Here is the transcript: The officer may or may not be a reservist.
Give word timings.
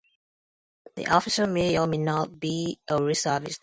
The 0.95 1.09
officer 1.09 1.45
may 1.45 1.77
or 1.77 1.85
may 1.85 1.99
not 1.99 2.39
be 2.39 2.79
a 2.87 2.97
reservist. 2.99 3.59